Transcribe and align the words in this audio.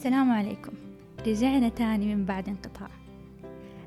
السلام 0.00 0.32
عليكم. 0.32 0.72
رجعنا 1.26 1.68
تاني 1.68 2.14
من 2.14 2.24
بعد 2.24 2.48
انقطاع. 2.48 2.88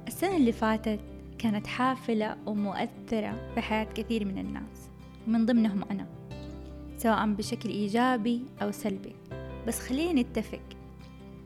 السنة 0.08 0.38
اللي 0.38 0.52
فاتت 0.52 1.00
كانت 1.38 1.68
حافلة 1.68 2.38
ومؤثرة 2.46 3.52
في 3.56 3.62
حياة 3.62 3.84
كثير 3.84 4.26
من 4.26 4.38
الناس 4.38 4.90
ومن 5.28 5.46
ضمنهم 5.46 5.84
أنا 5.92 6.08
سواء 6.98 7.28
بشكل 7.28 7.70
إيجابي 7.70 8.42
أو 8.62 8.72
سلبي. 8.72 9.16
بس 9.68 9.80
خلينا 9.80 10.22
نتفق 10.22 10.62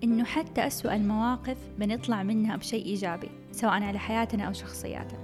إنه 0.03 0.23
حتى 0.23 0.67
أسوأ 0.67 0.95
المواقف 0.95 1.57
بنطلع 1.79 2.23
منها 2.23 2.55
بشيء 2.55 2.85
إيجابي 2.85 3.29
سواء 3.51 3.83
على 3.83 3.99
حياتنا 3.99 4.43
أو 4.43 4.53
شخصياتنا. 4.53 5.19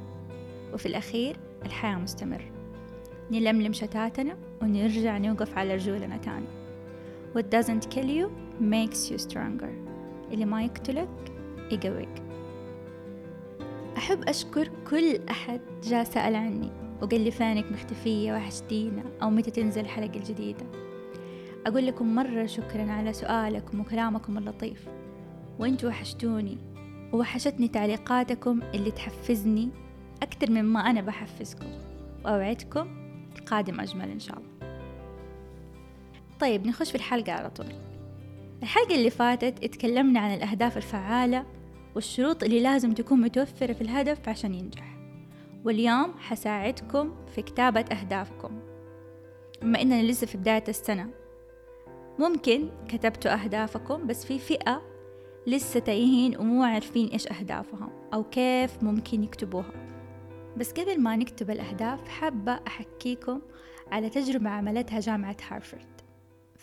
وفي 0.73 0.85
الأخير 0.85 1.37
الحياة 1.65 1.95
مستمر 1.95 2.51
نلملم 3.31 3.73
شتاتنا 3.73 4.37
ونرجع 4.61 5.17
نوقف 5.17 5.57
على 5.57 5.75
رجولنا 5.75 6.17
تاني. 6.17 6.62
What 7.33 7.45
doesn't 7.49 7.89
kill 7.89 8.09
you 8.19 8.29
makes 8.59 9.09
you 9.11 9.17
stronger. 9.17 9.73
اللي 10.31 10.45
ما 10.45 10.63
يقتلك 10.63 11.09
يقويك. 11.71 12.23
أحب 13.97 14.29
أشكر 14.29 14.69
كل 14.89 15.19
أحد 15.29 15.61
جاء 15.83 16.03
سأل 16.03 16.35
عني 16.35 16.71
وقال 17.01 17.21
لي 17.21 17.31
فينك 17.31 17.71
مختفية 17.71 18.33
وحشتينا 18.33 19.03
أو 19.21 19.29
متى 19.29 19.51
تنزل 19.51 19.81
الحلقة 19.81 20.15
الجديدة 20.15 20.65
أقول 21.67 21.87
لكم 21.87 22.15
مرة 22.15 22.45
شكرا 22.45 22.91
على 22.91 23.13
سؤالكم 23.13 23.79
وكلامكم 23.79 24.37
اللطيف. 24.37 24.87
وإنتوا 25.59 25.89
وحشتوني 25.89 26.57
ووحشتني 27.13 27.67
تعليقاتكم 27.67 28.59
اللي 28.73 28.91
تحفزني 28.91 29.69
أكثر 30.23 30.51
مما 30.51 30.79
أنا 30.79 31.01
بحفزكم. 31.01 31.67
وأوعدكم 32.25 32.87
القادم 33.39 33.79
أجمل 33.79 34.09
إن 34.09 34.19
شاء 34.19 34.37
الله. 34.37 34.52
طيب 36.43 36.67
نخش 36.67 36.89
في 36.89 36.95
الحلقة 36.95 37.31
على 37.31 37.49
طول. 37.49 37.65
الحلقة 38.63 38.95
اللي 38.95 39.09
فاتت 39.09 39.63
اتكلمنا 39.63 40.19
عن 40.19 40.33
الأهداف 40.33 40.77
الفعالة 40.77 41.45
والشروط 41.95 42.43
اللي 42.43 42.59
لازم 42.59 42.93
تكون 42.93 43.21
متوفرة 43.21 43.73
في 43.73 43.81
الهدف 43.81 44.29
عشان 44.29 44.53
ينجح. 44.53 44.97
واليوم 45.65 46.13
حساعدكم 46.19 47.15
في 47.35 47.41
كتابة 47.41 47.79
أهدافكم. 47.79 48.59
بما 49.61 49.81
إننا 49.81 50.03
لسه 50.03 50.27
في 50.27 50.37
بداية 50.37 50.63
السنة 50.67 51.09
ممكن 52.19 52.69
كتبتوا 52.87 53.33
أهدافكم 53.33 54.07
بس 54.07 54.25
في 54.25 54.39
فئة 54.39 54.81
لسه 55.47 55.79
تايهين 55.79 56.37
ومو 56.37 56.63
عارفين 56.63 57.07
إيش 57.07 57.27
أهدافهم 57.27 57.89
أو 58.13 58.23
كيف 58.23 58.83
ممكن 58.83 59.23
يكتبوها. 59.23 59.71
بس 60.57 60.71
قبل 60.71 61.01
ما 61.01 61.15
نكتب 61.15 61.51
الأهداف 61.51 62.07
حابة 62.07 62.59
أحكيكم 62.67 63.41
على 63.91 64.09
تجربة 64.09 64.49
عملتها 64.49 64.99
جامعة 64.99 65.37
هارفرد. 65.49 65.92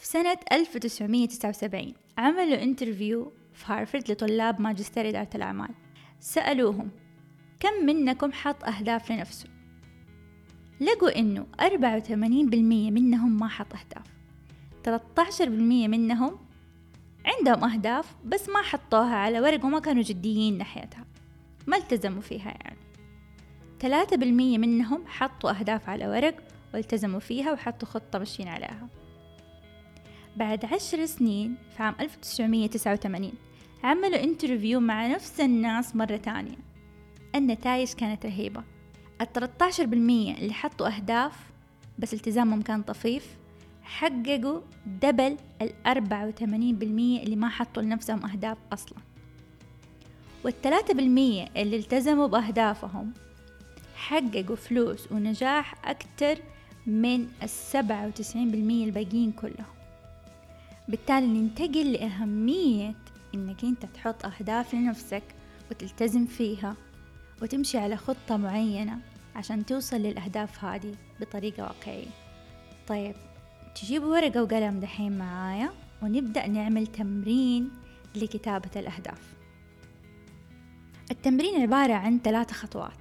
في 0.01 0.07
سنة 0.07 0.39
1979 0.53 1.95
عملوا 2.19 2.63
انترفيو 2.63 3.33
في 3.55 3.73
هارفرد 3.73 4.11
لطلاب 4.11 4.61
ماجستير 4.61 5.09
إدارة 5.09 5.29
الأعمال. 5.35 5.69
سألوهم 6.21 6.91
كم 7.61 7.87
منكم 7.87 8.33
حط 8.33 8.65
أهداف 8.65 9.13
لنفسه؟ 9.13 9.49
لقوا 10.81 11.19
إنه 11.19 11.47
84% 11.61 12.15
منهم 12.91 13.39
ما 13.39 13.49
حط 13.49 13.67
أهداف. 13.75 14.07
13% 14.83 15.89
منهم 15.89 16.39
عندهم 17.25 17.65
أهداف 17.65 18.15
بس 18.25 18.49
ما 18.49 18.63
حطوها 18.63 19.15
على 19.15 19.41
ورق 19.41 19.65
وما 19.65 19.79
كانوا 19.79 20.03
جديين 20.03 20.59
ناحيتها. 20.59 21.05
ما 21.67 21.77
التزموا 21.77 22.23
فيها 22.23 22.51
يعني. 22.51 22.79
ثلاثة 23.81 24.17
بالمية 24.17 24.59
منهم 24.59 25.05
حطوا 25.07 25.51
أهداف 25.51 25.89
على 25.89 26.09
ورق 26.09 26.35
والتزموا 26.75 27.21
فيها 27.21 27.53
وحطوا 27.53 27.89
خطة 27.89 28.19
ماشيين 28.19 28.49
عليها. 28.49 29.00
بعد 30.37 30.65
عشر 30.65 31.07
سنين 31.07 31.55
في 31.77 31.83
عام 31.83 31.95
1989 32.01 33.33
عملوا 33.85 34.25
interview 34.25 34.81
مع 34.81 35.07
نفس 35.07 35.41
الناس 35.41 35.97
مرة 35.97 36.17
تانية 36.17 36.57
النتائج 37.35 37.93
كانت 37.93 38.27
رهيبة. 38.27 38.63
التلتاشر 39.21 39.87
بالمية 39.87 40.35
اللي 40.35 40.53
حطوا 40.53 40.97
أهداف 40.97 41.33
بس 41.99 42.15
التزامهم 42.15 42.63
كان 42.63 42.83
طفيف 42.83 43.37
حققوا 43.83 44.61
double 44.87 45.37
الأربعة 45.63 46.29
وثمانين 46.29 46.77
بالمية 46.77 47.23
اللي 47.23 47.37
ما 47.37 47.49
حطوا 47.49 47.83
لنفسهم 47.83 48.27
أهداف 48.27 48.59
أصلا. 48.73 48.99
والثلاثة 50.45 50.95
بالمية 50.95 51.49
اللي 51.57 51.77
التزموا 51.77 52.27
بأهدافهم 52.27 53.13
حققوا 53.97 54.57
فلوس 54.57 55.13
ونجاح 55.13 55.75
أكتر 55.85 56.43
من 56.87 57.29
السبعة 57.43 58.07
وتسعين 58.07 58.51
بالمية 58.51 58.85
الباقيين 58.85 59.33
كلهم. 59.33 59.80
بالتالي 60.91 61.27
ننتقل 61.27 61.93
لأهمية 61.93 62.95
إنك 63.35 63.65
أنت 63.65 63.87
تحط 63.87 64.27
أهداف 64.27 64.75
لنفسك 64.75 65.23
وتلتزم 65.71 66.27
فيها 66.27 66.77
وتمشي 67.43 67.79
على 67.79 67.97
خطة 67.97 68.37
معينة 68.37 68.99
عشان 69.37 69.67
توصل 69.67 69.97
للأهداف 69.97 70.65
هذه 70.65 70.95
بطريقة 71.21 71.63
واقعية. 71.63 72.11
طيب 72.89 73.15
تجيب 73.75 74.03
ورقة 74.03 74.43
وقلم 74.43 74.81
دحين 74.81 75.19
معايا 75.19 75.71
ونبدأ 76.03 76.47
نعمل 76.47 76.87
تمرين 76.87 77.71
لكتابة 78.15 78.71
الأهداف. 78.77 79.35
التمرين 81.11 81.63
عبارة 81.63 81.93
عن 81.93 82.19
ثلاثة 82.19 82.55
خطوات. 82.55 82.93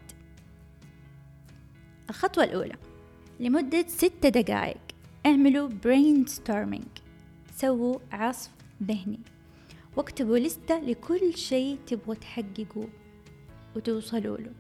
الخطوة 2.10 2.44
الأولى 2.44 2.76
لمدة 3.40 3.86
ستة 3.88 4.30
دقائق 4.30 4.82
اعملوا 5.26 5.70
brainstorming. 5.70 7.09
سووا 7.62 8.00
عصف 8.12 8.52
ذهني. 8.84 9.20
واكتبوا 9.97 10.38
لستة 10.38 10.80
لكل 10.80 11.38
شيء 11.38 11.78
تبغوا 11.88 12.16
تحققوه 12.16 12.90
وتوصلوا 13.75 14.38
له. 14.38 14.52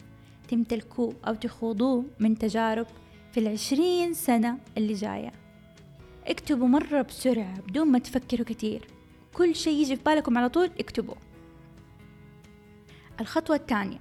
تمتلكوه 0.47 1.13
أو 1.27 1.33
تخوضوه 1.33 2.05
من 2.19 2.37
تجارب 2.37 2.87
في 3.31 3.39
العشرين 3.39 4.13
سنة 4.13 4.57
اللي 4.77 4.93
جاية. 4.93 5.31
اكتبوا 6.27 6.67
مرة 6.67 7.01
بسرعة 7.01 7.61
بدون 7.61 7.87
ما 7.87 7.99
تفكروا 7.99 8.45
كتير. 8.45 8.87
كل 9.33 9.55
شيء 9.55 9.81
يجي 9.81 9.95
في 9.95 10.03
بالكم 10.03 10.37
على 10.37 10.49
طول 10.49 10.69
اكتبوه. 10.79 11.17
الخطوة 13.19 13.55
الثانية. 13.55 13.99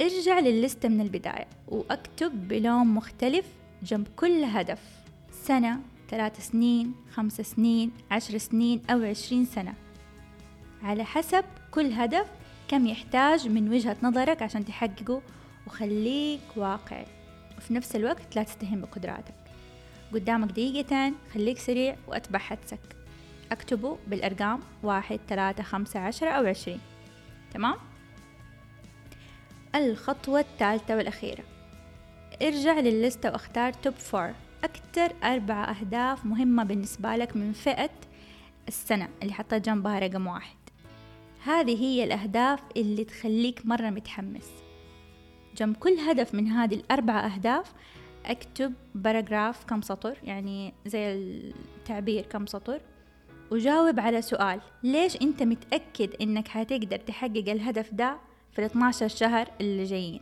ارجع 0.00 0.38
للستة 0.38 0.88
من 0.88 1.00
البداية 1.00 1.46
وأكتب 1.68 2.48
بلون 2.48 2.86
مختلف 2.86 3.46
جنب 3.82 4.08
كل 4.16 4.44
هدف. 4.44 4.80
سنة 5.32 5.80
ثلاث 6.10 6.48
سنين 6.48 6.94
خمس 7.12 7.40
سنين 7.40 7.92
عشر 8.10 8.38
سنين 8.38 8.82
أو 8.90 9.02
عشرين 9.02 9.44
سنة. 9.44 9.74
على 10.82 11.04
حسب 11.04 11.44
كل 11.70 11.92
هدف 11.92 12.26
كم 12.68 12.86
يحتاج 12.86 13.48
من 13.48 13.68
وجهة 13.68 13.96
نظرك 14.02 14.42
عشان 14.42 14.64
تحققه 14.64 15.22
وخليك 15.66 16.40
واقعي 16.56 17.06
وفي 17.58 17.74
نفس 17.74 17.96
الوقت 17.96 18.36
لا 18.36 18.42
تستهين 18.42 18.80
بقدراتك. 18.80 19.34
قدامك 20.12 20.50
دقيقتين 20.50 21.14
خليك 21.34 21.58
سريع 21.58 21.96
وأتبع 22.08 22.38
حدسك. 22.38 22.96
اكتبه 23.52 23.98
بالأرقام 24.06 24.60
واحد 24.82 25.20
ثلاثة 25.28 25.62
خمسة 25.62 26.00
عشرة 26.00 26.30
أو 26.30 26.46
عشرين. 26.46 26.80
تمام؟ 27.50 27.76
الخطوة 29.74 30.40
الثالثة 30.40 30.96
والأخيرة. 30.96 31.44
ارجع 32.42 32.80
لللستة 32.80 33.32
واختار 33.32 33.72
توب 33.72 33.94
فور 33.94 34.32
أكتر 34.64 35.12
أربع 35.24 35.70
أهداف 35.70 36.26
مهمة 36.26 36.64
بالنسبة 36.64 37.16
لك 37.16 37.36
من 37.36 37.52
فئة 37.52 37.90
السنة 38.68 39.08
اللي 39.22 39.32
حطيت 39.32 39.64
جنبها 39.64 39.98
رقم 39.98 40.26
واحد. 40.26 40.56
هذه 41.44 41.82
هي 41.82 42.04
الأهداف 42.04 42.60
اللي 42.76 43.04
تخليك 43.04 43.66
مرة 43.66 43.90
متحمس. 43.90 44.50
جنب 45.56 45.76
كل 45.76 45.98
هدف 45.98 46.34
من 46.34 46.48
هذه 46.48 46.74
الأربع 46.74 47.26
أهداف 47.26 47.72
أكتب 48.26 48.72
باراجراف 48.94 49.64
كم 49.64 49.82
سطر 49.82 50.18
يعني 50.22 50.74
زي 50.86 51.12
التعبير 51.12 52.22
كم 52.22 52.46
سطر 52.46 52.80
وجاوب 53.50 54.00
على 54.00 54.22
سؤال 54.22 54.60
ليش 54.82 55.22
أنت 55.22 55.42
متأكد 55.42 56.14
أنك 56.22 56.48
حتقدر 56.48 56.96
تحقق 56.96 57.44
الهدف 57.48 57.94
ده 57.94 58.16
في 58.52 58.58
ال 58.58 58.64
12 58.64 59.08
شهر 59.08 59.48
اللي 59.60 59.84
جايين؟ 59.84 60.20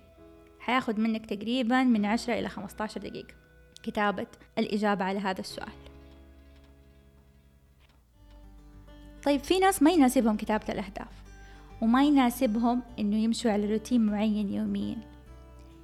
حياخد 0.59 0.99
منك 0.99 1.27
تقريبا 1.27 1.83
من 1.83 2.07
10 2.07 2.35
إلى 2.35 2.49
15 2.49 3.01
دقيقة. 3.01 3.35
كتابة 3.85 4.27
الإجابة 4.59 5.05
على 5.05 5.19
هذا 5.19 5.41
السؤال. 5.41 5.73
طيب 9.25 9.41
في 9.41 9.59
ناس 9.59 9.83
ما 9.83 9.91
يناسبهم 9.91 10.37
كتابة 10.37 10.65
الأهداف 10.69 11.25
وما 11.81 12.05
يناسبهم 12.05 12.83
إنه 12.99 13.17
يمشوا 13.17 13.51
على 13.51 13.73
روتين 13.73 14.07
معين 14.07 14.55
يوميا 14.55 14.97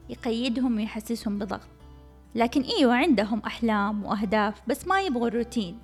يقيدهم 0.09 0.77
ويحسسهم 0.77 1.39
بضغط. 1.39 1.69
لكن 2.35 2.63
إيوة 2.63 2.95
عندهم 2.95 3.39
أحلام 3.47 4.05
وأهداف 4.05 4.63
بس 4.67 4.87
ما 4.87 5.03
يبغوا 5.03 5.29
الروتين. 5.29 5.79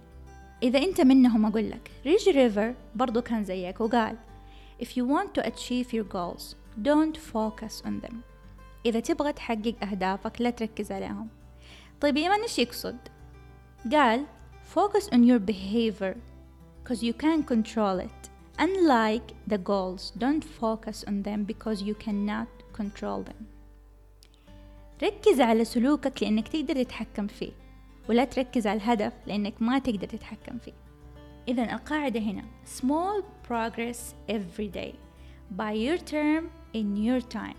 إذا 0.63 0.79
أنت 0.79 1.01
منهم 1.01 1.47
أقول 1.47 1.71
لك 1.71 1.91
ريج 2.07 2.29
ريفر 2.29 2.75
برضو 2.95 3.23
كان 3.23 3.45
زيك 3.45 3.81
وقال 3.81 4.17
If 4.81 4.87
you 4.87 5.05
want 5.05 5.35
to 5.35 5.43
achieve 5.47 5.93
your 5.93 6.05
goals 6.05 6.55
don't 6.83 7.17
focus 7.17 7.83
on 7.85 8.01
them. 8.07 8.15
إذا 8.87 9.01
تبغى 9.01 9.33
تحقق 9.33 9.75
أهدافك 9.83 10.41
لا 10.41 10.51
تركز 10.51 10.93
عليهم. 10.93 11.29
طيب 12.02 12.18
إيمان 12.18 12.42
إيش 12.42 12.60
يقصد؟ 12.60 12.98
قال 13.92 14.26
focus 14.76 15.06
on 15.10 15.24
your 15.24 15.40
behavior 15.40 16.16
because 16.84 17.04
you 17.04 17.14
can 17.14 17.44
control 17.44 18.00
it. 18.00 18.22
Unlike 18.60 19.28
the 19.48 19.58
goals, 19.58 20.12
don't 20.18 20.44
focus 20.44 21.04
on 21.08 21.24
them 21.24 21.44
because 21.44 21.82
you 21.82 21.96
cannot 21.96 22.48
control 22.74 23.24
them. 23.24 23.48
ركز 25.04 25.42
على 25.42 25.66
سلوكك 25.66 26.24
لأنك 26.24 26.48
تقدر 26.48 26.84
تتحكم 26.84 27.28
فيه 27.28 27.52
ولا 28.10 28.26
تركز 28.26 28.68
على 28.68 28.78
الهدف 28.78 29.14
لأنك 29.28 29.62
ما 29.62 29.80
تقدر 29.80 30.08
تتحكم 30.08 30.58
فيه 30.58 30.74
إذا 31.48 31.74
القاعدة 31.74 32.20
هنا 32.20 32.44
small 32.66 33.24
progress 33.50 34.16
every 34.30 34.68
day 34.68 34.94
by 35.58 35.74
your 35.74 35.98
term 35.98 36.44
in 36.74 36.98
your 36.98 37.22
time 37.36 37.58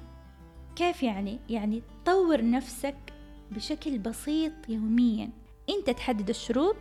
كيف 0.77 1.03
يعني؟ 1.03 1.39
يعني 1.51 1.83
طور 2.05 2.51
نفسك 2.51 3.06
بشكل 3.52 3.98
بسيط 3.98 4.52
يوميا. 4.70 5.30
إنت 5.70 5.90
تحدد 5.90 6.30
الشروط 6.30 6.76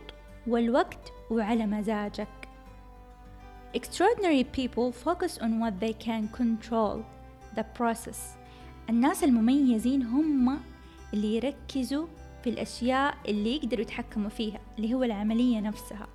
والوقت 0.47 1.13
وعلى 1.31 1.65
مزاجك. 1.65 2.27
Extraordinary 3.77 4.43
people 4.43 4.91
focus 5.05 5.37
on 5.37 5.59
what 5.61 5.73
they 5.79 5.93
can 5.93 6.27
control 6.39 7.03
the 7.55 7.63
process. 7.79 8.17
الناس 8.89 9.23
المميزين 9.23 10.03
هم 10.03 10.59
اللي 11.13 11.35
يركزوا 11.35 12.07
في 12.43 12.49
الأشياء 12.49 13.17
اللي 13.27 13.55
يقدروا 13.55 13.81
يتحكموا 13.81 14.29
فيها 14.29 14.59
اللي 14.77 14.93
هو 14.93 15.03
العملية 15.03 15.59
نفسها. 15.59 16.07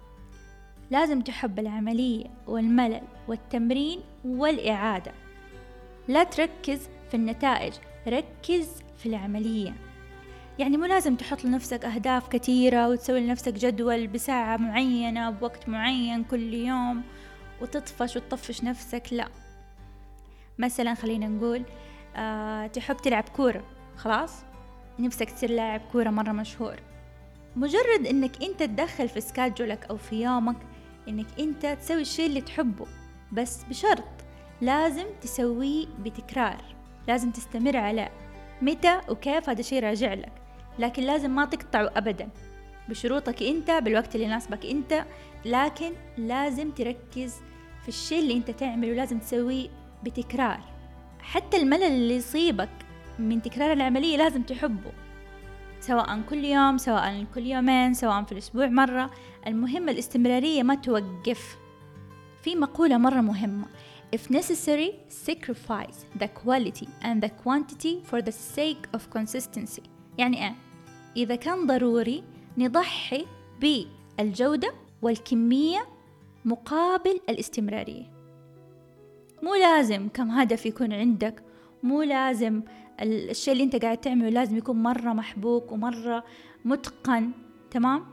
لازم 0.90 1.20
تحب 1.20 1.58
العملية 1.58 2.26
والملل 2.46 3.02
والتمرين 3.28 4.00
والإعادة. 4.25 5.12
لا 6.08 6.25
تركز 6.25 6.88
في 7.10 7.14
النتائج 7.14 7.72
ركز 8.08 8.69
في 8.99 9.06
العملية. 9.06 9.75
يعني 10.58 10.76
مو 10.76 10.84
لازم 10.84 11.16
تحط 11.16 11.44
لنفسك 11.44 11.84
أهداف 11.84 12.28
كثيرة 12.28 12.88
وتسوي 12.88 13.20
لنفسك 13.20 13.52
جدول 13.52 14.06
بساعة 14.06 14.56
معينة 14.56 15.31
بوقت 15.31 15.69
معين 15.69 16.25
كل 16.25 16.54
يوم 16.54 17.02
وتطفش 17.60 18.16
وتطفش 18.16 18.64
نفسك. 18.64 19.02
لا. 19.12 19.28
مثلا 20.58 20.94
خلينا 20.94 21.26
نقول 21.28 21.62
آه 22.16 22.66
تحب 22.66 22.96
تلعب 22.96 23.25
كورة. 23.37 23.64
خلاص؟ 23.96 24.32
نفسك 24.99 25.31
تصير 25.31 25.50
لاعب 25.50 25.81
كورة 25.93 26.10
مرة 26.10 26.32
مشهور. 26.32 26.76
مجرد 27.56 28.06
إنك 28.10 28.43
أنت 28.43 28.62
تدخل 28.62 29.08
في 29.08 29.20
سكاجولك 29.20 29.87
أو 29.90 29.96
في 29.96 30.22
يومك 30.22 30.56
إنك 31.08 31.26
أنت 31.40 31.66
تسوي 31.66 32.00
الشيء 32.00 32.26
اللي 32.26 32.40
تحبه. 32.40 32.87
بس 33.32 33.64
بشرط 33.64 34.04
لازم 34.60 35.04
تسويه 35.20 35.87
بتكرار. 35.99 36.64
لازم 37.08 37.31
تستمر 37.31 37.76
عليه 37.76 38.12
متى 38.62 39.00
وكيف 39.08 39.49
هذا 39.49 39.62
شيء 39.62 39.82
راجع 39.82 40.14
لك. 40.14 40.41
لكن 40.78 41.02
لازم 41.02 41.30
ما 41.30 41.44
تقطعه 41.44 41.90
ابدا. 41.96 42.28
بشروطك 42.88 43.42
أنت 43.42 43.70
بالوقت 43.70 44.14
اللي 44.14 44.26
يناسبك 44.26 44.66
أنت. 44.66 45.04
لكن 45.44 45.92
لازم 46.19 46.70
تركز 46.70 47.34
في 47.82 47.88
الشيء 47.88 48.19
اللي 48.19 48.34
أنت 48.34 48.50
تعمله 48.50 48.92
لازم 48.92 49.19
تسويه 49.19 49.69
بتكرار. 50.02 50.60
حتى 51.20 51.56
الملل 51.56 51.82
اللي 51.82 52.16
يصيبك 52.16 52.69
من 53.19 53.42
تكرار 53.42 53.72
العملية 53.72 54.16
لازم 54.16 54.42
تحبه. 54.42 54.92
سواء 55.80 56.20
كل 56.30 56.44
يوم 56.44 56.78
سواء 56.78 57.25
كل 57.34 57.46
يومين 57.46 57.94
سواء 57.94 58.22
في 58.22 58.32
الأسبوع 58.32 58.66
مرة. 58.66 59.10
المهم 59.46 59.88
الاستمرارية 59.88 60.62
ما 60.62 60.75
توقف. 60.75 61.56
في 62.42 62.56
مقولة 62.56 62.98
مرة 62.98 63.20
مهمة. 63.20 63.66
If 64.16 64.30
necessary, 64.30 64.90
sacrifice 65.08 66.20
the 66.20 66.28
quality 66.28 66.88
and 67.02 67.22
the 67.22 67.30
quantity 67.44 67.94
for 68.10 68.20
the 68.20 68.32
sake 68.32 68.84
of 68.96 69.00
consistency. 69.10 69.91
يعني 70.19 70.44
إيه؟ 70.47 70.55
إذا 71.17 71.35
كان 71.35 71.67
ضروري 71.67 72.25
نضحي 72.59 73.26
بالجودة 73.61 74.73
والكمية 75.03 75.87
مقابل 76.44 77.20
الاستمرارية. 77.29 78.12
مو 79.43 79.55
لازم 79.55 80.09
كم 80.09 80.31
هدف 80.31 80.67
يكون 80.67 80.93
عندك 80.93 81.43
مو 81.82 82.03
لازم 82.03 82.62
الشيء 83.00 83.53
اللي 83.53 83.64
أنت 83.64 83.76
قاعد 83.76 83.99
تعمله 83.99 84.29
لازم 84.29 84.56
يكون 84.56 84.82
مرة 84.82 85.12
محبوك 85.12 85.73
ومرة 85.73 86.25
متقن 86.64 87.31
تمام؟ 87.70 88.05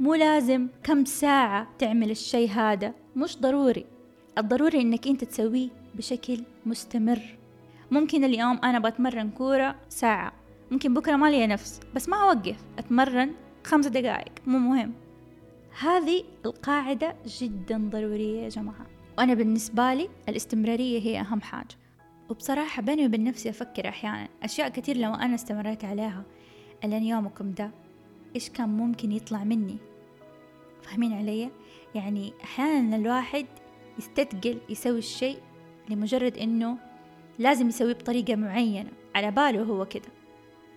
مو 0.00 0.14
لازم 0.14 0.68
كم 0.82 1.04
ساعة 1.04 1.68
تعمل 1.78 2.10
الشيء 2.10 2.50
هذا 2.50 2.94
مش 3.16 3.38
ضروري. 3.40 3.86
الضروري 4.38 4.80
إنك 4.80 5.06
أنت 5.06 5.24
تسويه 5.24 5.68
بشكل 5.94 6.40
مستمر. 6.66 7.36
ممكن 7.90 8.24
اليوم 8.24 8.58
أنا 8.64 8.78
بتمرن 8.78 9.30
كورة 9.30 9.76
ساعة. 9.88 10.39
ممكن 10.70 10.94
بكرة 10.94 11.16
ما 11.16 11.30
لي 11.30 11.46
نفس 11.46 11.80
بس 11.94 12.08
ما 12.08 12.16
أوقف 12.16 12.56
أتمرن 12.78 13.34
خمس 13.64 13.86
دقائق 13.86 14.32
مو 14.46 14.58
مهم. 14.58 14.92
هذه 15.80 16.24
القاعدة 16.44 17.14
جدا 17.26 17.90
ضرورية 17.92 18.42
يا 18.42 18.48
جماعة. 18.48 18.86
وأنا 19.18 19.34
بالنسبة 19.34 19.94
لي 19.94 20.08
الاستمرارية 20.28 21.00
هي 21.00 21.20
أهم 21.20 21.40
حاجة. 21.40 21.76
وبصراحة 22.28 22.82
بيني 22.82 23.06
وبين 23.06 23.24
نفسي 23.24 23.50
أفكر 23.50 23.88
أحيانا 23.88 24.28
أشياء 24.42 24.68
كثير 24.68 24.96
لو 24.96 25.14
أنا 25.14 25.34
استمريت 25.34 25.84
عليها 25.84 26.22
ألين 26.84 27.02
يومكم 27.02 27.52
ده 27.52 27.70
إيش 28.34 28.50
كان 28.50 28.68
ممكن 28.68 29.12
يطلع 29.12 29.44
مني؟ 29.44 29.76
فاهمين 30.82 31.12
علي؟ 31.12 31.50
يعني 31.94 32.32
أحيانا 32.44 32.96
الواحد 32.96 33.46
يستثقل 33.98 34.58
يسوي 34.68 34.98
الشيء 34.98 35.38
لمجرد 35.88 36.38
إنه 36.38 36.76
لازم 37.38 37.68
يسويه 37.68 37.92
بطريقة 37.92 38.36
معينة 38.36 38.90
على 39.14 39.30
باله 39.30 39.62
هو 39.62 39.86
كده. 39.86 40.19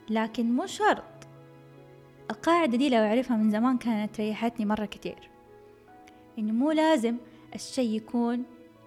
لكن 0.10 0.52
مو 0.56 0.66
شرط. 0.66 1.04
القاعدة 2.32 2.78
دي 2.78 2.90
لو 2.90 2.98
أعرفها 2.98 3.38
من 3.38 3.52
زمان 3.52 3.78
كانت 3.78 4.20
ريحتني 4.20 4.66
مرة 4.66 4.86
كتير. 4.86 5.30
إنه 6.40 6.54
مو 6.54 6.72
لازم 6.72 7.18
الشي 7.56 7.96
يكون 7.96 8.44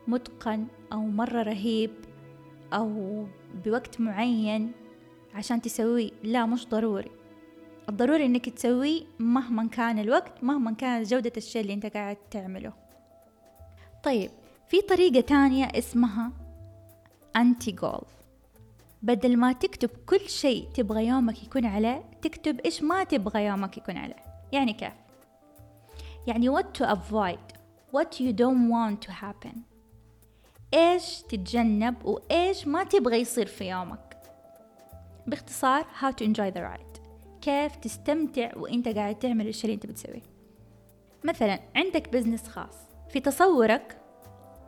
متقن 0.09 0.67
أو 0.93 1.01
مرة 1.01 1.43
رهيب 1.43 1.91
أو 2.73 3.25
بوقت 3.65 4.01
معين 4.01 4.73
عشان 5.35 5.61
تسويه. 5.61 6.11
لا 6.23 6.47
مش 6.47 6.69
ضروري. 6.69 7.11
الضروري 7.89 8.27
إنك 8.27 8.49
تسويه 8.49 9.03
مهما 9.19 9.69
كان 9.69 9.99
الوقت 9.99 10.45
مهما 10.45 10.73
كانت 10.73 11.11
جودة 11.11 11.33
الشيء 11.37 11.63
اللي 11.63 11.75
أنت 11.75 11.87
قاعد 11.87 12.17
تعمله. 12.31 12.73
طيب 14.03 14.31
في 14.69 14.81
طريقة 14.81 15.21
تانية 15.21 15.65
اسمها 15.65 16.33
أنتي 17.37 17.73
جولف 17.73 18.17
بدل 19.07 19.37
ما 19.37 19.53
تكتب 19.53 19.91
كل 20.07 20.29
شيء 20.29 20.69
تبغى 20.75 21.07
يومك 21.07 21.43
يكون 21.43 21.67
عليه 21.67 22.05
تكتب 22.23 22.61
إيش 22.61 22.83
ما 22.83 23.05
تبغى 23.05 23.45
يومك 23.45 23.79
يكون 23.79 23.97
عليه 23.97 24.17
يعني 24.53 24.73
كيف؟ 24.73 24.93
يعني 26.27 26.51
what 26.51 26.65
to 26.65 26.87
avoid 26.87 27.57
what 27.93 28.21
you 28.21 28.33
don't 28.33 28.69
want 28.71 29.09
to 29.09 29.13
happen. 29.13 29.57
إيش 30.75 31.23
تتجنب 31.23 32.05
وإيش 32.05 32.67
ما 32.67 32.85
تبغى 32.85 33.17
يصير 33.17 33.47
في 33.47 33.71
يومك. 33.71 34.17
باختصار 35.27 35.83
how 35.83 36.11
to 36.11 36.27
enjoy 36.27 36.55
the 36.57 36.61
ride. 36.61 37.01
كيف 37.41 37.77
تستمتع 37.77 38.57
وإنت 38.57 38.89
قاعد 38.89 39.19
تعمل 39.19 39.49
الشيء 39.49 39.65
اللي 39.65 39.75
أنت 39.75 39.87
بتسويه. 39.87 40.23
مثلا 41.25 41.61
عندك 41.77 42.09
بزنس 42.09 42.49
خاص. 42.49 42.77
في 43.09 43.21
تصورك 43.21 43.99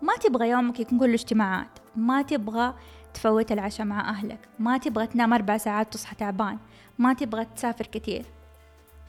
ما 0.02 0.16
تبغى 0.16 0.48
يومك 0.48 0.80
يكون 0.80 0.98
كله 0.98 1.14
اجتماعات 1.14 1.78
ما 1.96 2.22
تبغى 2.22 2.74
تفوت 3.14 3.52
العشاء 3.52 3.86
مع 3.86 4.10
أهلك. 4.10 4.38
ما 4.58 4.78
تبغى 4.78 5.06
تنام 5.06 5.32
أربع 5.32 5.56
ساعات 5.56 5.92
تصحى 5.92 6.16
تعبان. 6.16 6.58
ما 6.98 7.12
تبغى 7.12 7.44
تسافر 7.44 7.86
كتير 7.86 8.24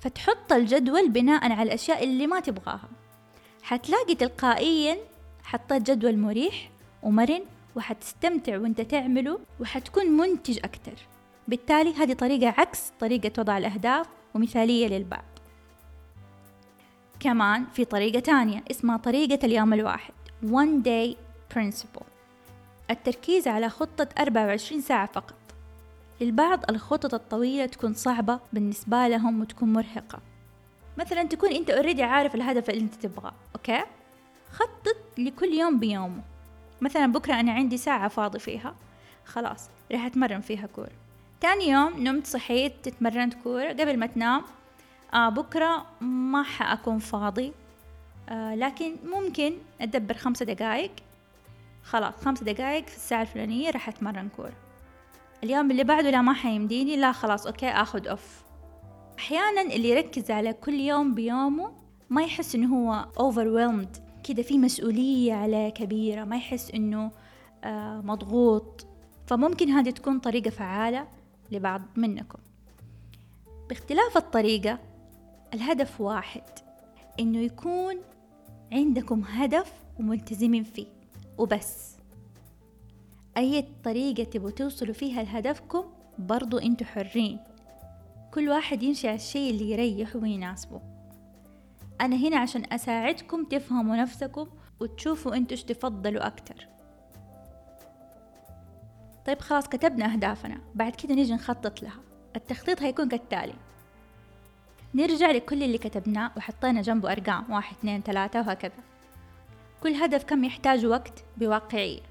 فتحط 0.01 0.53
الجدول 0.53 1.09
بناء 1.09 1.51
على 1.51 1.63
الأشياء 1.63 2.03
اللي 2.03 2.27
ما 2.27 2.39
تبغاها. 2.39 2.89
حتلاقي 3.63 4.15
تلقائيا 4.15 4.97
حطيت 5.43 5.91
جدول 5.91 6.17
مريح 6.17 6.69
ومرن 7.03 7.41
وحتستمتع 7.75 8.57
وانت 8.57 8.81
تعمله 8.81 9.39
وحتكون 9.59 10.05
منتج 10.05 10.59
أكتر. 10.63 10.93
بالتالي 11.47 11.93
هذه 11.93 12.13
طريقة 12.13 12.53
عكس 12.57 12.91
طريقة 12.99 13.31
وضع 13.37 13.57
الأهداف 13.57 14.07
ومثالية 14.33 14.87
للبعض. 14.87 15.23
كمان 17.19 17.65
في 17.73 17.85
طريقة 17.85 18.19
تانية 18.19 18.63
اسمها 18.71 18.97
طريقة 18.97 19.45
اليوم 19.45 19.73
الواحد. 19.73 20.13
One 20.43 20.85
day 20.85 21.15
principle. 21.55 22.18
التركيز 22.89 23.47
على 23.47 23.69
خطة 23.69 24.07
24 24.19 24.81
ساعة 24.81 25.05
فقط. 25.05 25.35
للبعض 26.21 26.69
الخطط 26.69 27.13
الطويلة 27.13 27.65
تكون 27.65 27.93
صعبة 27.93 28.39
بالنسبة 28.53 29.07
لهم 29.07 29.41
وتكون 29.41 29.73
مرهقة. 29.73 30.19
مثلا 30.97 31.23
تكون 31.23 31.49
أنت 31.49 31.69
already 31.69 32.03
عارف 32.03 32.35
الهدف 32.35 32.69
اللي 32.69 32.81
أنت 32.81 32.95
تبغاه 32.95 33.33
okay؟ 33.55 33.83
خطط 34.51 34.97
لكل 35.17 35.53
يوم 35.53 35.79
بيومه 35.79 36.21
مثلا 36.81 37.11
بكرة 37.11 37.39
أنا 37.39 37.51
عندي 37.51 37.77
ساعة 37.77 38.07
فاضي 38.07 38.39
فيها. 38.39 38.75
خلاص 39.25 39.69
راح 39.91 40.05
أتمرن 40.05 40.41
فيها 40.41 40.67
كورة. 40.67 40.91
تاني 41.41 41.67
يوم 41.67 42.03
نمت 42.03 42.27
صحيت 42.27 42.73
تتمرنت 42.83 43.33
كورة 43.33 43.69
قبل 43.69 43.97
ما 43.99 44.05
تنام. 44.05 44.43
آه 45.13 45.29
بكرة 45.29 45.85
ما 46.01 46.43
حأكون 46.43 46.99
فاضي. 46.99 47.53
آه 48.29 48.55
لكن 48.55 48.95
ممكن 49.05 49.53
أدبر 49.81 50.13
خمسة 50.13 50.45
دقايق. 50.45 50.91
خلاص 51.89 52.13
خمس 52.13 52.43
دقايق 52.43 52.87
في 52.87 52.95
الساعة 52.95 53.21
الفلانية 53.21 53.69
راح 53.69 53.89
أتمرن 53.89 54.29
كورة. 54.29 54.53
اليوم 55.43 55.71
اللي 55.71 55.83
بعده 55.83 56.09
لا 56.09 56.21
ما 56.21 56.33
حيمديني 56.33 56.97
لا 56.97 57.11
خلاص 57.11 57.47
أوكي 57.47 57.69
أخذ 57.69 58.07
أوف 58.07 58.43
أحيانا 59.19 59.61
اللي 59.61 59.89
يركز 59.89 60.31
على 60.31 60.53
كل 60.53 60.73
يوم 60.73 61.13
بيومه 61.13 61.71
ما 62.09 62.23
يحس 62.23 62.55
إنه 62.55 62.75
هو 62.75 63.05
overwhelmed 63.15 63.99
كده 64.23 64.43
في 64.43 64.57
مسؤولية 64.57 65.33
عليه 65.33 65.69
كبيرة 65.69 66.23
ما 66.23 66.35
يحس 66.35 66.71
إنه 66.71 67.11
آه، 67.63 68.01
مضغوط. 68.01 68.87
فممكن 69.27 69.69
هذه 69.69 69.89
تكون 69.89 70.19
طريقة 70.19 70.49
فعالة 70.49 71.07
لبعض 71.51 71.81
منكم. 71.95 72.39
باختلاف 73.69 74.17
الطريقة 74.17 74.79
الهدف 75.53 76.01
واحد 76.01 76.43
إنه 77.19 77.39
يكون 77.39 77.95
عندكم 78.71 79.23
هدف 79.23 79.73
وملتزمين 79.99 80.63
فيه. 80.63 80.98
وبس. 81.39 81.97
أي 83.37 83.65
طريقة 83.83 84.23
تبغوا 84.23 84.51
توصلوا 84.51 84.93
فيها 84.93 85.23
لهدفكم 85.23 85.83
برضو 86.19 86.57
أنتوا 86.57 86.87
حرين. 86.87 87.39
كل 88.33 88.49
واحد 88.49 88.83
يمشي 88.83 89.07
على 89.07 89.15
الشيء 89.15 89.51
اللي 89.51 89.71
يريحه 89.71 90.19
ويناسبه. 90.19 90.81
أنا 92.01 92.15
هنا 92.15 92.37
عشان 92.37 92.63
أساعدكم 92.71 93.45
تفهموا 93.45 93.95
نفسكم 93.95 94.47
وتشوفوا 94.79 95.35
أنتوا 95.35 95.51
إيش 95.51 95.63
تفضلوا 95.63 96.27
أكتر. 96.27 96.67
طيب 99.25 99.39
خلاص 99.39 99.67
كتبنا 99.67 100.13
أهدافنا. 100.13 100.61
بعد 100.75 100.95
كده 100.95 101.15
نيجي 101.15 101.33
نخطط 101.33 101.83
لها. 101.83 101.99
التخطيط 102.35 102.81
هيكون 102.81 103.09
كالتالي. 103.09 103.53
نرجع 104.93 105.31
لكل 105.31 105.63
اللي 105.63 105.77
كتبناه 105.77 106.31
وحطينا 106.37 106.81
جنبه 106.81 107.11
أرقام. 107.11 107.51
واحد 107.51 107.75
اثنين 107.75 108.01
ثلاثة 108.01 108.39
وهكذا. 108.39 108.83
كل 109.83 109.93
هدف 109.93 110.23
كم 110.23 110.43
يحتاج 110.43 110.85
وقت 110.85 111.23
بواقعية 111.37 112.01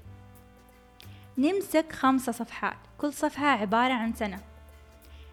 نمسك 1.37 1.91
خمسة 1.91 2.31
صفحات 2.31 2.77
كل 2.97 3.13
صفحة 3.13 3.47
عبارة 3.47 3.93
عن 3.93 4.13
سنة. 4.13 4.39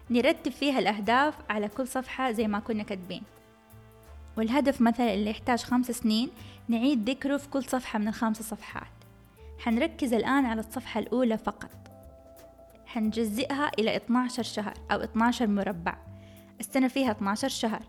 نرتب 0.09 0.51
فيها 0.51 0.79
الأهداف 0.79 1.35
على 1.49 1.67
كل 1.67 1.87
صفحة 1.87 2.31
زي 2.31 2.47
ما 2.47 2.59
كنا 2.59 2.83
كاتبين. 2.83 3.23
والهدف 4.37 4.81
مثلا 4.81 5.13
اللي 5.13 5.29
يحتاج 5.29 5.63
خمس 5.63 5.91
سنين 5.91 6.29
نعيد 6.67 7.09
ذكره 7.09 7.37
في 7.37 7.49
كل 7.49 7.63
صفحة 7.63 7.99
من 7.99 8.07
الخمس 8.07 8.41
صفحات. 8.41 8.87
حنركز 9.59 10.13
الآن 10.13 10.45
على 10.45 10.59
الصفحة 10.59 10.99
الأولى 10.99 11.37
فقط. 11.37 11.71
حنجزئها 12.85 13.71
إلى 13.79 13.95
12 13.95 14.43
شهر 14.43 14.73
أو 14.91 15.03
12 15.03 15.47
مربع. 15.47 15.97
السنة 16.59 16.87
فيها 16.87 17.11
12 17.11 17.47
شهر. 17.47 17.81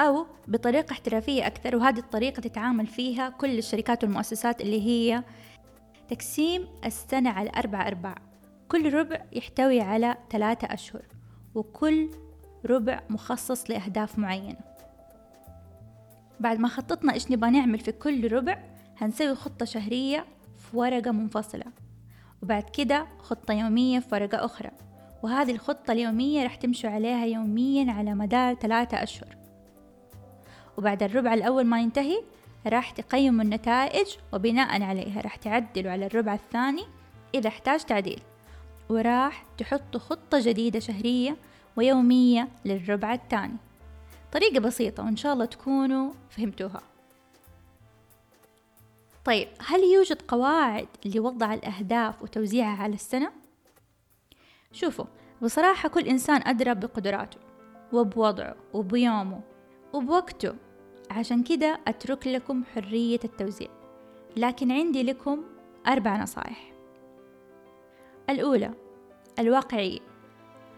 أو 0.00 0.26
بطريقة 0.48 0.92
احترافية 0.92 1.46
أكثر 1.46 1.76
وهذه 1.76 1.98
الطريقة 1.98 2.40
تتعامل 2.40 2.86
فيها 2.86 3.28
كل 3.28 3.58
الشركات 3.58 4.04
والمؤسسات 4.04 4.60
اللي 4.60 4.82
هي 4.82 5.22
تقسيم 6.08 6.68
السنة 6.84 7.30
على 7.30 7.50
أربع 7.56 7.86
أرباع. 7.86 8.14
كل 8.68 8.94
ربع 8.94 9.24
يحتوي 9.32 9.80
على 9.80 10.16
ثلاثة 10.30 10.74
أشهر 10.74 11.02
وكل 11.54 12.10
ربع 12.66 13.00
مخصص 13.10 13.70
لأهداف 13.70 14.18
معينة. 14.18 14.58
بعد 16.40 16.58
ما 16.58 16.68
خططنا 16.68 17.12
إيش 17.12 17.30
نبغى 17.30 17.50
نعمل 17.50 17.78
في 17.78 17.92
كل 17.92 18.32
ربع 18.32 18.58
هنسوي 18.98 19.34
خطة 19.34 19.64
شهرية 19.64 20.24
في 20.58 20.76
ورقة 20.76 21.10
منفصلة 21.10 21.64
وبعد 22.42 22.62
كده 22.62 23.06
خطة 23.18 23.54
يومية 23.54 23.98
في 23.98 24.14
ورقة 24.14 24.44
أخرى. 24.44 24.70
وهذه 25.22 25.50
الخطة 25.50 25.92
اليومية 25.92 26.42
راح 26.42 26.54
تمشوا 26.54 26.90
عليها 26.90 27.26
يوميا 27.26 27.92
على 27.92 28.14
مدار 28.14 28.54
ثلاثة 28.54 29.02
أشهر. 29.02 29.43
وبعد 30.78 31.02
الربع 31.02 31.34
الأول 31.34 31.64
ما 31.64 31.80
ينتهي 31.80 32.22
راح 32.66 32.90
تقيموا 32.90 33.44
النتائج 33.44 34.06
وبناء 34.32 34.82
عليها 34.82 35.20
راح 35.20 35.36
تعدلوا 35.36 35.92
على 35.92 36.06
الربع 36.06 36.34
الثاني 36.34 36.84
إذا 37.34 37.48
احتاج 37.48 37.80
تعديل. 37.80 38.20
وراح 38.88 39.44
تحطوا 39.58 40.00
خطة 40.00 40.40
جديدة 40.40 40.80
شهرية 40.80 41.36
ويومية 41.76 42.48
للربع 42.64 43.14
الثاني. 43.14 43.56
طريقة 44.32 44.60
بسيطة 44.60 45.04
وإن 45.04 45.16
شاء 45.16 45.32
الله 45.32 45.44
تكونوا 45.44 46.12
فهمتوها. 46.30 46.80
طيب 49.24 49.48
هل 49.66 49.80
يوجد 49.80 50.22
قواعد 50.28 50.88
لوضع 51.04 51.54
الأهداف 51.54 52.22
وتوزيعها 52.22 52.82
على 52.82 52.94
السنة؟ 52.94 53.32
شوفوا 54.72 55.04
بصراحة 55.42 55.88
كل 55.88 56.08
إنسان 56.08 56.42
أدرى 56.46 56.74
بقدراته 56.74 57.38
وبوضعه 57.92 58.56
وبيومه 58.72 59.40
وبوقته. 59.92 60.54
عشان 61.10 61.42
كده 61.42 61.80
أترك 61.88 62.26
لكم 62.26 62.64
حرية 62.74 63.20
التوزيع 63.24 63.68
لكن 64.36 64.72
عندي 64.72 65.02
لكم 65.02 65.42
أربع 65.86 66.22
نصائح. 66.22 66.72
الأولى 68.30 68.70
الواقعية. 69.38 69.98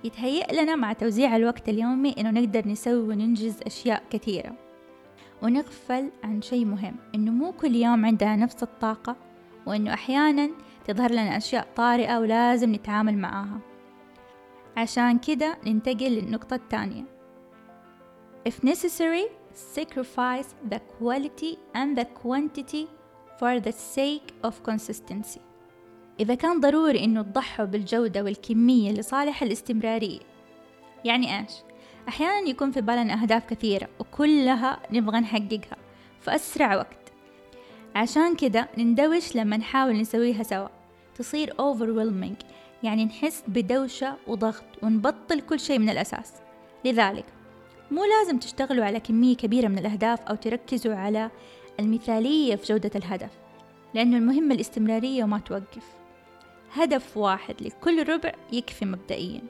يتهيأ 0.04 0.62
لنا 0.62 0.76
مع 0.76 0.92
توزيع 0.92 1.36
الوقت 1.36 1.68
اليومي 1.68 2.14
إنه 2.18 2.30
نقدر 2.30 2.68
نسوي 2.68 3.08
وننجز 3.08 3.60
أشياء 3.66 4.02
كثيرة. 4.10 4.54
ونغفل 5.42 6.10
عن 6.24 6.42
شيء 6.42 6.64
مهم 6.64 6.96
إنه 7.14 7.30
مو 7.30 7.52
كل 7.52 7.74
يوم 7.74 8.06
عندنا 8.06 8.36
نفس 8.36 8.62
الطاقة 8.62 9.16
وإنه 9.66 9.94
أحيانا 9.94 10.50
تظهر 10.86 11.12
لنا 11.12 11.36
أشياء 11.36 11.68
طارئة 11.76 12.18
ولازم 12.18 12.74
نتعامل 12.74 13.18
معاها. 13.18 13.58
عشان 14.76 15.18
كده 15.18 15.58
ننتقل 15.66 16.10
للنقطة 16.10 16.56
الثانية. 16.56 17.04
If 18.48 18.52
necessary, 18.52 19.45
sacrifice 19.56 20.54
the 20.70 20.78
quality 20.98 21.58
and 21.74 21.98
the 21.98 22.06
quantity 22.22 22.86
for 23.38 23.60
the 23.60 23.72
sake 23.72 24.48
of 24.48 24.52
consistency. 24.70 25.40
إذا 26.20 26.34
كان 26.34 26.60
ضروري 26.60 27.04
إنه 27.04 27.22
تضحوا 27.22 27.64
بالجودة 27.64 28.22
والكمية 28.22 28.92
لصالح 28.92 29.42
الاستمرارية 29.42 30.20
يعني 31.04 31.38
إيش؟ 31.38 31.50
أحيانا 32.08 32.48
يكون 32.48 32.70
في 32.70 32.80
بالنا 32.80 33.22
أهداف 33.22 33.46
كثيرة 33.46 33.88
وكلها 33.98 34.80
نبغى 34.92 35.20
نحققها 35.20 35.76
في 36.20 36.34
أسرع 36.34 36.76
وقت. 36.76 37.12
عشان 37.94 38.36
كده 38.36 38.68
نندوش 38.78 39.36
لما 39.36 39.56
نحاول 39.56 40.00
نسويها 40.00 40.42
سوا. 40.42 40.68
تصير 41.14 41.54
overwhelming 41.54 42.44
يعني 42.82 43.04
نحس 43.04 43.42
بدوشة 43.48 44.16
وضغط 44.26 44.64
ونبطل 44.82 45.40
كل 45.40 45.60
شيء 45.60 45.78
من 45.78 45.90
الأساس. 45.90 46.32
لذلك 46.84 47.24
مو 47.90 48.04
لازم 48.04 48.38
تشتغلوا 48.38 48.84
على 48.84 49.00
كمية 49.00 49.36
كبيرة 49.36 49.68
من 49.68 49.78
الأهداف 49.78 50.20
أو 50.20 50.34
تركزوا 50.34 50.94
على 50.94 51.30
المثالية 51.80 52.56
في 52.56 52.72
جودة 52.72 52.90
الهدف 52.96 53.30
لأنه 53.94 54.16
المهم 54.16 54.52
الاستمرارية 54.52 55.24
وما 55.24 55.38
توقف. 55.38 55.96
هدف 56.72 57.16
واحد 57.16 57.62
لكل 57.62 58.08
ربع 58.08 58.32
يكفي 58.52 58.84
مبدئيا. 58.84 59.42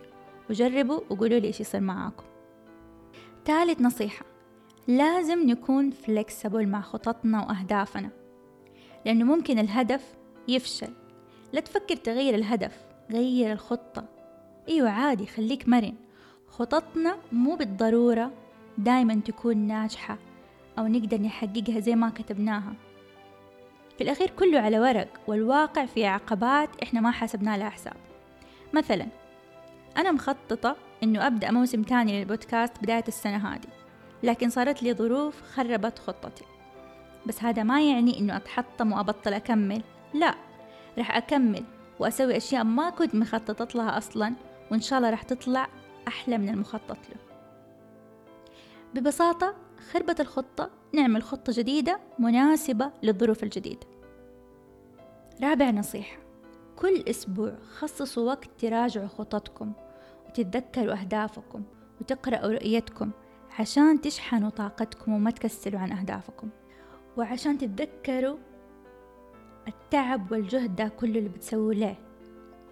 وجربوا 0.51 1.01
وقولوا 1.11 1.39
لي 1.39 1.47
إيش 1.47 1.61
يصير 1.61 1.81
معاكم. 1.81 2.25
ثالث 3.45 3.81
نصيحة 3.81 4.25
لازم 4.89 5.47
نكون 5.47 5.91
فليكسبل 5.91 6.69
مع 6.69 6.81
خططنا 6.81 7.47
وأهدافنا 7.47 8.11
لأنه 9.07 9.25
ممكن 9.25 9.59
الهدف 9.59 10.15
يفشل. 10.49 10.93
لا 11.53 11.61
تفكر 11.61 11.97
تغير 11.97 12.35
الهدف 12.35 12.79
غير 13.11 13.53
الخطة. 13.53 14.05
أيوة 14.69 14.91
عادي 14.91 15.27
خليك 15.27 15.69
مرن. 15.69 15.95
خططنا 16.59 17.17
مو 17.33 17.57
بالضرورة 17.57 18.31
دايما 18.79 19.21
تكون 19.25 19.57
ناجحة 19.57 20.19
أو 20.79 20.87
نقدر 20.87 21.21
نحققها 21.21 21.81
زي 21.81 21.95
ما 21.95 22.11
كتبناها. 22.11 22.75
في 23.99 24.05
الأخير 24.05 24.31
كله 24.31 24.61
على 24.61 24.81
ورق 24.81 25.09
والواقع 25.27 25.87
في 25.87 26.07
عقبات 26.07 26.69
إحنا 26.83 27.01
ما 27.01 27.11
حسبنا 27.11 27.57
لها 27.57 27.71
حساب. 27.71 27.97
مثلا 28.73 29.07
أنا 29.97 30.13
مخططة 30.13 30.77
إنه 31.03 31.27
أبدأ 31.27 31.51
موسم 31.51 31.83
تاني 31.83 32.19
للبودكاست 32.21 32.73
بداية 32.83 33.05
السنة 33.09 33.49
هذه 33.55 33.69
لكن 34.23 34.51
صارت 34.51 34.83
لي 34.83 34.95
ظروف 34.95 35.43
خربت 35.43 35.99
خطتي. 35.99 36.45
بس 37.27 37.43
هذا 37.43 37.63
ما 37.63 37.91
يعني 37.91 38.19
إنه 38.19 38.37
أتحطم 38.37 38.93
وأبطل 38.93 39.33
أكمل. 39.35 39.83
لا 40.15 40.35
رح 40.99 41.17
أكمل 41.17 41.65
وأسوي 41.99 42.37
أشياء 42.37 42.65
ما 42.65 42.91
كنت 42.91 43.15
مخططت 43.15 43.75
لها 43.75 43.99
أصلا 43.99 44.33
وإن 44.71 44.81
شاء 44.81 44.99
الله 44.99 45.11
رح 45.11 45.23
تطلع 45.23 45.69
أحلى 46.09 46.39
من 46.39 46.49
المخطط 46.49 46.99
له. 47.09 47.17
ببساطة 48.95 49.55
خربت 49.93 50.21
الخطة 50.21 50.71
نعمل 50.95 51.23
خطة 51.23 51.53
جديدة 51.57 52.01
مناسبة 52.19 52.91
للظروف 53.03 53.43
الجديدة. 53.43 53.87
رابع 55.43 55.71
نصيحة 55.71 56.19
كل 56.77 57.05
أسبوع 57.09 57.55
خصصوا 57.79 58.27
وقت 58.27 58.49
تراجعوا 58.59 59.07
خططكم 59.09 59.73
وتتذكروا 60.29 61.01
أهدافكم 61.01 61.63
وتقرأوا 62.01 62.53
رؤيتكم 62.53 63.11
عشان 63.59 64.01
تشحنوا 64.01 64.51
طاقتكم 64.51 65.13
وما 65.13 65.31
تكسلوا 65.31 65.81
عن 65.81 65.93
أهدافكم. 65.93 66.49
وعشان 67.17 67.59
تتذكروا 67.59 68.37
التعب 69.69 70.33
والجهد 70.33 70.77
ده 70.77 70.89
كله 70.89 71.19
اللي 71.19 71.29
بتسووه 71.29 71.75
ليه. 71.75 71.99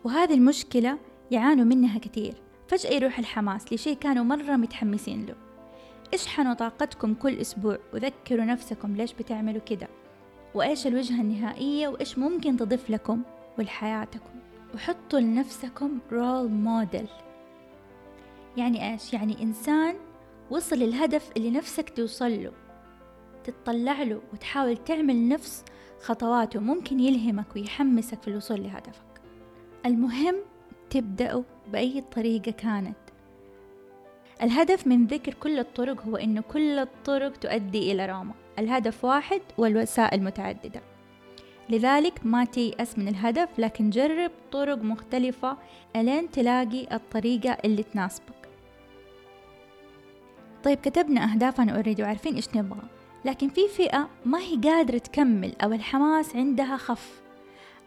وهذه 0.05 0.35
المشكلة 0.35 0.99
يعانوا 1.31 1.65
منها 1.65 1.99
كثير 1.99 2.35
فجأة 2.69 2.91
يروح 2.91 3.19
الحماس 3.19 3.73
لشيء 3.73 3.97
كانوا 3.97 4.25
مرة 4.25 4.57
متحمسين 4.57 5.27
له. 5.27 5.35
اشحنوا 6.15 6.55
طاقتكم 6.55 7.15
كل 7.15 7.39
أسبوع 7.39 7.79
وذكروا 7.95 8.45
نفسكم 8.45 8.97
ليش 8.97 9.13
بتعملوا 9.13 9.61
كده 9.61 9.89
وإيش 10.55 10.87
الوجهة 10.87 11.21
النهائية 11.21 11.89
وإيش 11.89 12.19
ممكن 12.19 12.57
تضيف 12.57 12.91
لكم 12.91 13.23
ولحياتكم 13.59 14.41
وحطوا 14.75 15.21
لنفسكم 15.21 15.99
رول 16.13 16.49
موديل 16.49 17.09
يعني 18.57 18.93
إيش؟ 18.93 19.13
يعني 19.13 19.43
إنسان 19.43 19.95
وصل 20.51 20.77
للهدف 20.77 21.31
اللي 21.37 21.51
نفسك 21.51 21.91
توصل 21.91 22.43
له 22.43 22.53
تتطلع 23.45 24.03
له 24.03 24.21
وتحاول 24.33 24.77
تعمل 24.77 25.29
نفس 25.29 25.65
خطواته 26.01 26.61
ممكن 26.61 27.01
يلهمك 27.01 27.57
ويحمسك 27.57 28.23
في 28.23 28.29
الوصول 28.29 28.63
لهدفك. 28.63 29.21
المهم 29.87 30.37
تبدأوا 30.91 31.43
بأي 31.73 32.05
طريقة 32.15 32.51
كانت. 32.51 32.97
الهدف 34.43 34.87
من 34.87 35.07
ذكر 35.07 35.35
كل 35.35 35.59
الطرق 35.59 36.03
هو 36.03 36.17
أنه 36.17 36.41
كل 36.41 36.79
الطرق 36.79 37.37
تؤدي 37.37 37.93
إلى 37.93 38.07
روما 38.07 38.35
الهدف 38.59 39.05
واحد 39.05 39.41
والوسائل 39.59 40.23
متعددة 40.23 40.81
لذلك 41.69 42.21
ما 42.27 42.45
تيأس 42.45 42.99
من 42.99 43.09
الهدف 43.09 43.49
لكن 43.59 43.91
جرب 43.91 44.31
طرق 44.53 44.79
مختلفة 44.79 45.57
ألين 45.97 46.31
تلاقي 46.31 46.95
الطريقة 46.95 47.57
اللي 47.65 47.83
تناسبك. 47.83 48.49
طيب 50.65 50.79
كتبنا 50.79 51.33
أهدافنا 51.33 51.77
أوريدي 51.77 52.03
وعارفين 52.03 52.35
إيش 52.35 52.57
نبغى. 52.57 52.83
لكن 53.25 53.49
في 53.49 53.69
فئة 53.69 54.09
ما 54.25 54.39
هي 54.39 54.57
قادرة 54.57 54.99
تكمل 54.99 55.53
أو 55.61 55.73
الحماس 55.73 56.37
عندها 56.37 56.77
خف. 56.77 57.23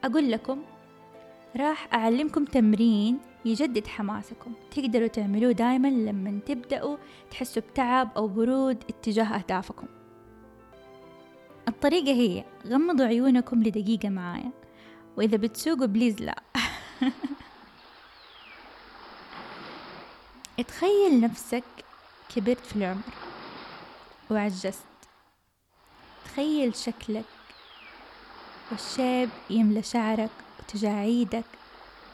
أقول 0.03 0.31
لكم 0.31 0.61
راح 1.55 1.93
أعلمكم 1.93 2.45
تمرين 2.45 3.19
يجدد 3.47 3.87
حماسكم. 3.87 4.53
تقدروا 4.71 5.07
تعملوه 5.07 5.51
دايما 5.51 5.87
لما 5.87 6.39
تبدأوا 6.45 6.97
تحسوا 7.31 7.61
بتعب 7.61 8.09
أو 8.17 8.27
برود 8.27 8.83
اتجاه 8.89 9.25
أهدافكم. 9.25 9.87
الطريقة 11.67 12.11
هي 12.11 12.43
غمضوا 12.67 13.05
عيونكم 13.05 13.63
لدقيقة 13.63 14.09
معايا. 14.09 14.51
وإذا 15.17 15.37
بتسوقوا 15.37 15.85
please 15.85 16.21
لا. 16.21 16.43
اتخيل 20.59 21.21
نفسك 21.21 21.63
كبرت 22.35 22.65
في 22.65 22.75
العمر 22.75 23.01
وعجزت. 24.31 24.83
تخيل 26.25 26.75
شكلك 26.75 27.25
والشيب 28.71 29.29
يملى 29.49 29.83
شعرك 29.83 30.29
وتجاعيدك 30.59 31.45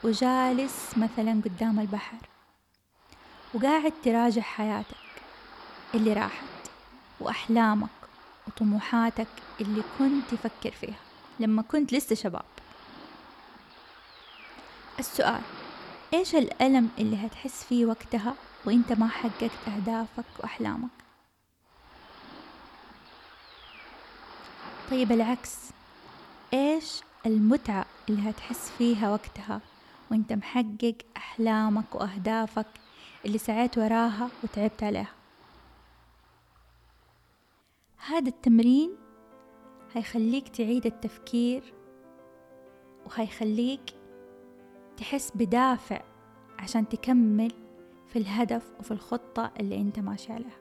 وجالس 0.04 0.98
مثلا 0.98 1.40
قدام 1.44 1.80
البحر 1.80 2.16
وقاعد 3.54 3.92
تراجع 4.04 4.42
حياتك 4.42 4.96
اللي 5.94 6.12
راحت 6.12 6.44
وأحلامك 7.20 7.88
وطموحاتك 8.48 9.26
اللي 9.60 9.82
كنت 9.98 10.34
تفكر 10.34 10.70
فيها 10.70 10.98
لما 11.40 11.62
كنت 11.62 11.92
لسه 11.92 12.14
شباب. 12.14 12.44
السؤال 14.98 15.40
إيش 16.14 16.34
الألم 16.34 16.90
اللي 16.98 17.26
هتحس 17.26 17.64
فيه 17.64 17.86
وقتها 17.86 18.34
وإنت 18.64 18.92
ما 18.92 19.08
حققت 19.08 19.50
أهدافك 19.68 20.24
وأحلامك؟ 20.38 20.90
طيب 24.90 25.12
العكس 25.12 25.56
إيش 26.54 27.00
المتعة 27.26 27.86
اللي 28.08 28.30
هتحس 28.30 28.70
فيها 28.78 29.10
وقتها 29.10 29.60
وإنت 30.10 30.32
محقق 30.32 30.94
أحلامك 31.16 31.94
وأهدافك 31.94 32.66
اللي 33.24 33.38
سعيت 33.38 33.78
وراها 33.78 34.30
وتعبت 34.44 34.82
عليها. 34.82 35.12
هذا 38.06 38.28
التمرين 38.28 38.96
هيخليك 39.92 40.48
تعيد 40.48 40.86
التفكير 40.86 41.74
وهيخليك 43.06 43.80
تحس 44.96 45.32
بدافع 45.34 46.00
عشان 46.58 46.88
تكمل 46.88 47.52
في 48.08 48.18
الهدف 48.18 48.72
وفي 48.80 48.90
الخطة 48.90 49.50
اللي 49.60 49.80
انت 49.80 49.98
ماشي 49.98 50.32
عليها. 50.32 50.58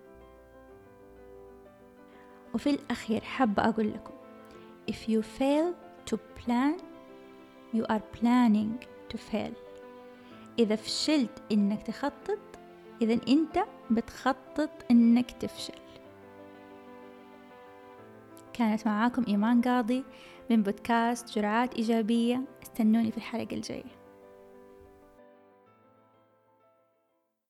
وفي 2.54 2.70
الأخير 2.70 3.22
حابة 3.22 3.70
أقول 3.70 3.92
لكم 3.94 4.14
if 4.92 5.10
you 5.10 5.22
fail 5.40 5.74
to 6.12 6.18
plan 6.18 6.82
you 7.76 7.84
are 7.94 8.02
planning 8.20 8.86
to 9.14 9.34
fail 9.34 9.54
إذا 10.60 10.76
فشلت 10.76 11.42
إنك 11.52 11.84
تخطط 11.84 12.40
إذا 13.02 13.20
أنت 13.28 13.64
بتخطط 13.92 14.70
إنك 14.92 15.32
تفشل. 15.32 15.74
كانت 18.54 18.88
معاكم 18.88 19.26
إيمان 19.28 19.62
قاضي 19.62 20.04
من 20.50 20.64
بودكاست 20.64 21.36
جرعات 21.36 21.76
إيجابية. 21.76 22.42
استنوني 22.64 23.12
في 23.12 23.18
الحلقة 23.18 23.56
الجاية. 23.56 24.03